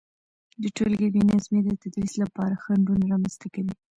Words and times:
د 0.61 0.63
تولګي 0.75 1.07
بي 1.13 1.21
نظمي 1.29 1.59
د 1.65 1.69
تدريس 1.81 2.13
لپاره 2.23 2.55
خنډونه 2.63 3.05
رامنځته 3.11 3.47
کوي، 3.55 3.73